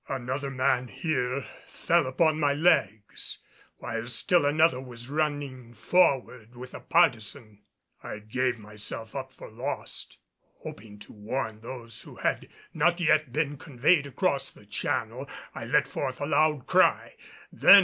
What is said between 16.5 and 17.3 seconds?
cry.